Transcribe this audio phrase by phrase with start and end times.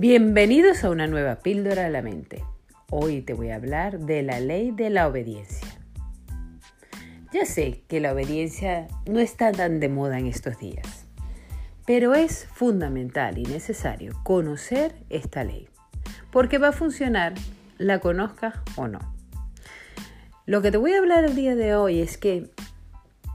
[0.00, 2.44] Bienvenidos a una nueva píldora de la mente.
[2.88, 5.66] Hoy te voy a hablar de la ley de la obediencia.
[7.32, 11.08] Ya sé que la obediencia no está tan de moda en estos días,
[11.84, 15.68] pero es fundamental y necesario conocer esta ley,
[16.30, 17.34] porque va a funcionar,
[17.76, 19.00] la conozcas o no.
[20.46, 22.52] Lo que te voy a hablar el día de hoy es que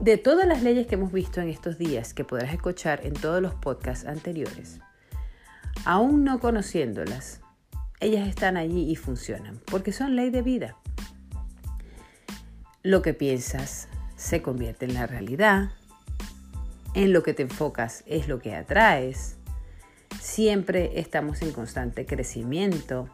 [0.00, 3.42] de todas las leyes que hemos visto en estos días, que podrás escuchar en todos
[3.42, 4.80] los podcasts anteriores,
[5.84, 7.40] aún no conociéndolas,
[8.00, 10.76] ellas están allí y funcionan, porque son ley de vida.
[12.82, 15.70] Lo que piensas se convierte en la realidad,
[16.94, 19.36] en lo que te enfocas es lo que atraes,
[20.20, 23.08] siempre estamos en constante crecimiento,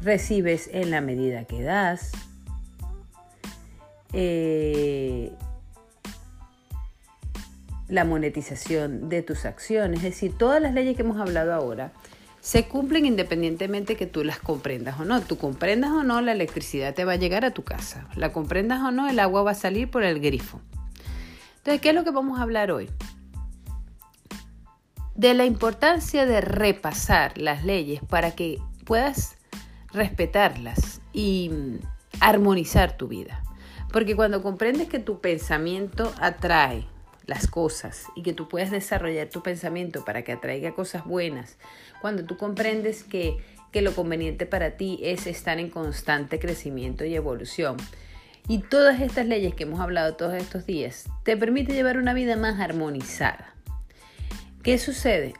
[0.00, 2.12] recibes en la medida que das,
[4.12, 5.32] eh,
[7.88, 9.98] la monetización de tus acciones.
[9.98, 11.92] Es decir, todas las leyes que hemos hablado ahora
[12.40, 15.20] se cumplen independientemente que tú las comprendas o no.
[15.22, 18.06] Tú comprendas o no, la electricidad te va a llegar a tu casa.
[18.16, 20.60] La comprendas o no, el agua va a salir por el grifo.
[21.58, 22.90] Entonces, ¿qué es lo que vamos a hablar hoy?
[25.14, 29.36] De la importancia de repasar las leyes para que puedas
[29.90, 31.50] respetarlas y
[32.20, 33.42] armonizar tu vida.
[33.90, 36.86] Porque cuando comprendes que tu pensamiento atrae
[37.26, 41.56] las cosas y que tú puedes desarrollar tu pensamiento para que atraiga cosas buenas,
[42.00, 43.38] cuando tú comprendes que,
[43.72, 47.76] que lo conveniente para ti es estar en constante crecimiento y evolución.
[48.46, 52.36] Y todas estas leyes que hemos hablado todos estos días te permite llevar una vida
[52.36, 53.54] más armonizada.
[54.62, 55.34] ¿Qué sucede?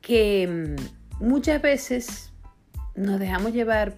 [0.00, 0.76] Que
[1.20, 2.30] mm, muchas veces
[2.94, 3.96] nos dejamos llevar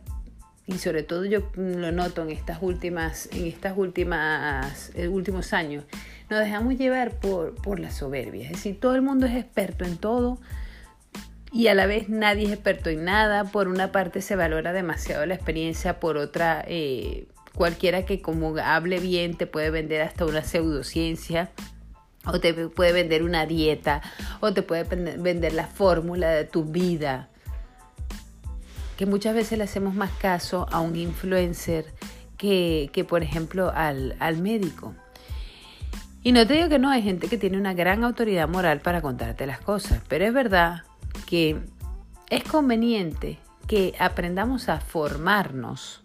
[0.66, 5.84] y sobre todo yo lo noto en estas últimas en estas últimas eh, últimos años
[6.32, 8.44] nos dejamos llevar por, por la soberbia.
[8.44, 10.38] Es decir, todo el mundo es experto en todo
[11.52, 13.44] y a la vez nadie es experto en nada.
[13.44, 18.98] Por una parte se valora demasiado la experiencia, por otra eh, cualquiera que como hable
[18.98, 21.50] bien te puede vender hasta una pseudociencia.
[22.24, 24.00] O te puede vender una dieta,
[24.40, 27.28] o te puede vender la fórmula de tu vida.
[28.96, 31.84] Que muchas veces le hacemos más caso a un influencer
[32.38, 34.94] que, que por ejemplo, al, al médico.
[36.24, 39.02] Y no te digo que no, hay gente que tiene una gran autoridad moral para
[39.02, 40.84] contarte las cosas, pero es verdad
[41.26, 41.58] que
[42.30, 46.04] es conveniente que aprendamos a formarnos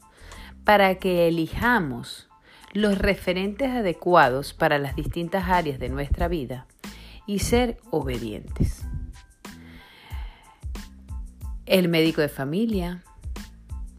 [0.63, 2.27] para que elijamos
[2.73, 6.65] los referentes adecuados para las distintas áreas de nuestra vida
[7.27, 8.85] y ser obedientes.
[11.65, 13.03] El médico de familia,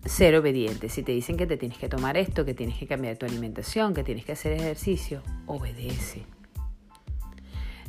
[0.09, 0.89] ser obediente.
[0.89, 3.95] Si te dicen que te tienes que tomar esto, que tienes que cambiar tu alimentación,
[3.95, 6.25] que tienes que hacer ejercicio, obedece.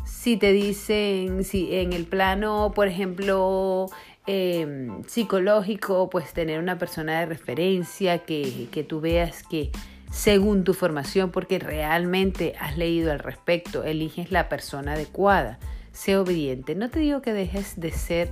[0.06, 3.88] Si te dicen, si en el plano, por ejemplo,
[4.28, 9.72] em, psicológico, pues tener una persona de referencia que, que tú veas que
[10.12, 15.60] según tu formación, porque realmente has leído al respecto, eliges la persona adecuada.
[15.92, 16.76] Sé obediente.
[16.76, 18.30] No te digo que dejes de ser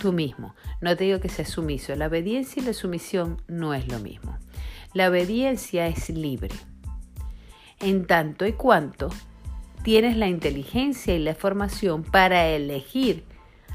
[0.00, 0.56] tú mismo.
[0.80, 1.94] No te digo que seas sumiso.
[1.94, 4.36] La obediencia y la sumisión no es lo mismo.
[4.92, 6.54] La obediencia es libre.
[7.78, 9.10] En tanto y cuanto
[9.84, 13.24] tienes la inteligencia y la formación para elegir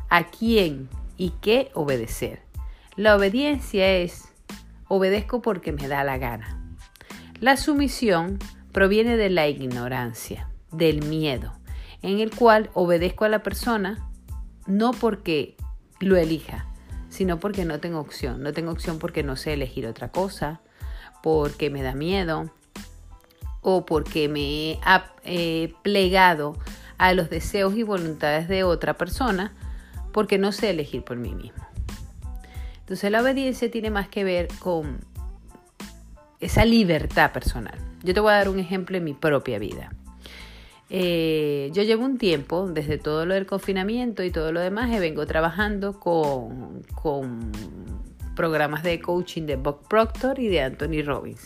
[0.10, 2.42] a quién y qué obedecer.
[2.98, 4.26] La obediencia es
[4.88, 6.62] obedezco porque me da la gana.
[7.40, 8.40] La sumisión
[8.72, 11.54] proviene de la ignorancia, del miedo,
[12.02, 14.10] en el cual obedezco a la persona
[14.68, 15.56] no porque
[16.00, 16.66] lo elija,
[17.10, 18.42] sino porque no tengo opción.
[18.44, 20.62] No tengo opción porque no sé elegir otra cosa,
[21.24, 22.52] porque me da miedo
[23.62, 24.80] o porque me
[25.24, 26.58] he plegado
[26.98, 29.54] a los deseos y voluntades de otra persona
[30.12, 31.66] porque no sé elegir por mí mismo.
[32.80, 35.00] Entonces la obediencia tiene más que ver con
[36.40, 37.78] esa libertad personal.
[38.04, 39.92] Yo te voy a dar un ejemplo en mi propia vida.
[40.90, 45.00] Eh, yo llevo un tiempo, desde todo lo del confinamiento y todo lo demás, y
[45.00, 46.82] vengo trabajando con,
[48.36, 51.42] programas de coaching de Bob Proctor y de Anthony Robbins.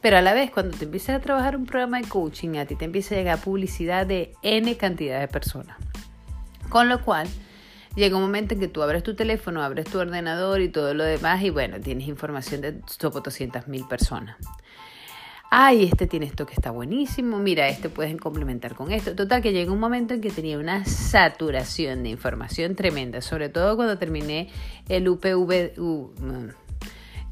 [0.00, 2.74] Pero a la vez, cuando te empiezas a trabajar un programa de coaching, a ti
[2.74, 5.76] te empieza a llegar publicidad de N cantidad de personas.
[6.68, 7.28] Con lo cual,
[7.94, 11.04] llega un momento en que tú abres tu teléfono, abres tu ordenador y todo lo
[11.04, 14.36] demás, y bueno, tienes información de 200 mil personas
[15.54, 19.14] ay, este tiene esto que está buenísimo, mira, este pueden complementar con esto.
[19.14, 23.76] Total, que llegó un momento en que tenía una saturación de información tremenda, sobre todo
[23.76, 24.48] cuando terminé
[24.88, 25.74] el UPV,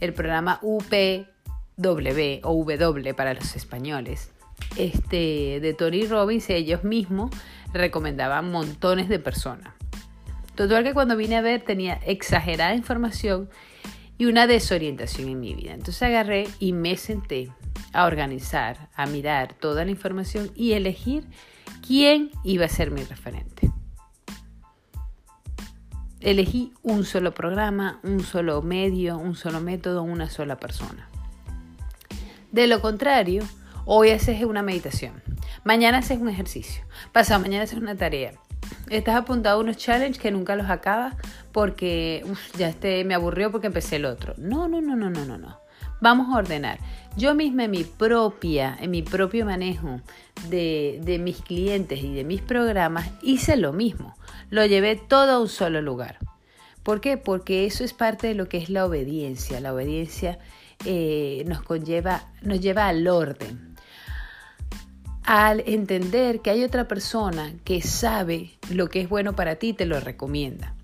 [0.01, 4.31] el programa UPW o W para los españoles.
[4.77, 7.31] Este, de Tony Robbins, ellos mismos
[7.73, 9.73] recomendaban montones de personas.
[10.57, 13.49] Total que cuando vine a ver tenía exagerada información
[14.19, 15.73] y una desorientación en mi vida.
[15.73, 17.49] Entonces agarré y me senté
[17.93, 21.27] a organizar, a mirar toda la información y elegir
[21.87, 23.71] quién iba a ser mi referente.
[26.21, 31.09] Elegí un solo programa, un solo medio, un solo método, una sola persona.
[32.53, 33.43] De lo contrario,
[33.87, 35.23] hoy haces una meditación,
[35.65, 38.35] mañana haces un ejercicio, pasado mañana haces una tarea.
[38.91, 41.15] Estás apuntado a unos challenges que nunca los acabas
[41.53, 42.25] porque
[42.59, 44.35] ya este me aburrió porque empecé el otro.
[44.37, 45.61] No, no, no, no, no, no, no.
[46.01, 46.79] Vamos a ordenar.
[47.17, 50.01] Yo misma en mi propia, en mi propio manejo
[50.49, 54.15] de, de mis clientes y de mis programas, hice lo mismo.
[54.49, 56.19] Lo llevé todo a un solo lugar.
[56.83, 57.17] ¿Por qué?
[57.17, 59.61] Porque eso es parte de lo que es la obediencia.
[59.61, 60.39] La obediencia
[60.85, 63.77] eh, nos, conlleva, nos lleva al orden.
[65.25, 69.85] Al entender que hay otra persona que sabe lo que es bueno para ti, te
[69.85, 70.75] lo recomienda.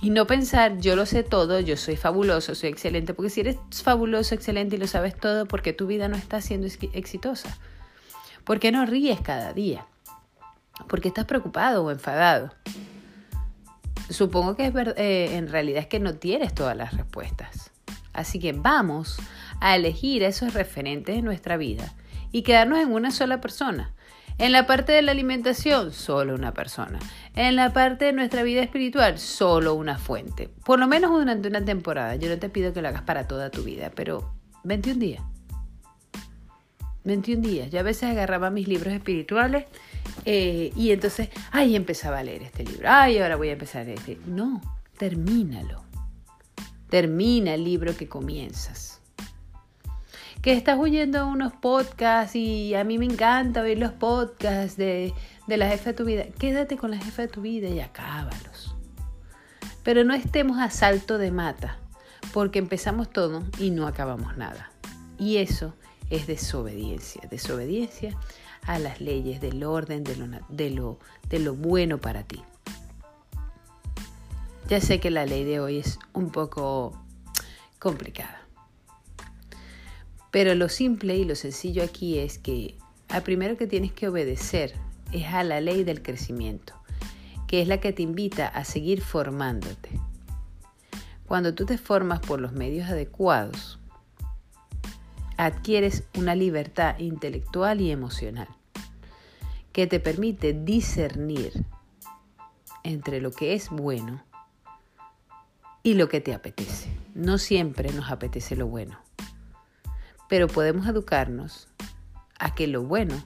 [0.00, 3.56] Y no pensar, yo lo sé todo, yo soy fabuloso, soy excelente, porque si eres
[3.82, 7.58] fabuloso, excelente y lo sabes todo, porque tu vida no está siendo exitosa.
[8.44, 9.86] ¿Por qué no ríes cada día?
[10.88, 12.54] Porque estás preocupado o enfadado.
[14.08, 17.72] Supongo que es eh, en realidad es que no tienes todas las respuestas.
[18.12, 19.18] Así que vamos
[19.60, 21.92] a elegir esos referentes de nuestra vida
[22.32, 23.92] y quedarnos en una sola persona.
[24.38, 27.00] En la parte de la alimentación, solo una persona.
[27.34, 30.48] En la parte de nuestra vida espiritual, solo una fuente.
[30.64, 32.14] Por lo menos durante una temporada.
[32.14, 34.32] Yo no te pido que lo hagas para toda tu vida, pero
[34.62, 35.22] 21 días.
[37.02, 37.70] 21 días.
[37.70, 39.64] Yo a veces agarraba mis libros espirituales
[40.24, 42.88] eh, y entonces, ay, empezaba a leer este libro.
[42.88, 44.18] Ay, ahora voy a empezar a leer este.
[44.26, 44.60] No,
[44.98, 45.82] termínalo.
[46.90, 48.97] Termina el libro que comienzas.
[50.48, 55.12] Que estás oyendo unos podcasts y a mí me encanta oír los podcasts de,
[55.46, 56.24] de la jefa de tu vida.
[56.38, 58.74] Quédate con la jefa de tu vida y acábalos.
[59.82, 61.76] Pero no estemos a salto de mata,
[62.32, 64.70] porque empezamos todo y no acabamos nada.
[65.18, 65.74] Y eso
[66.08, 68.16] es desobediencia, desobediencia
[68.62, 70.98] a las leyes del orden, de lo, de lo,
[71.28, 72.42] de lo bueno para ti.
[74.66, 76.98] Ya sé que la ley de hoy es un poco
[77.78, 78.47] complicada.
[80.30, 82.76] Pero lo simple y lo sencillo aquí es que
[83.08, 84.74] al primero que tienes que obedecer
[85.12, 86.74] es a la ley del crecimiento,
[87.46, 89.88] que es la que te invita a seguir formándote.
[91.26, 93.78] Cuando tú te formas por los medios adecuados,
[95.36, 98.48] adquieres una libertad intelectual y emocional
[99.72, 101.52] que te permite discernir
[102.82, 104.24] entre lo que es bueno
[105.82, 106.90] y lo que te apetece.
[107.14, 108.98] No siempre nos apetece lo bueno,
[110.28, 111.68] pero podemos educarnos
[112.38, 113.22] a que lo bueno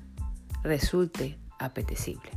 [0.63, 2.31] resulte apetecible.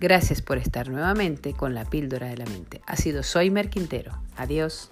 [0.00, 2.80] Gracias por estar nuevamente con la píldora de la mente.
[2.86, 4.20] Ha sido Soy Quintero.
[4.36, 4.90] Adiós.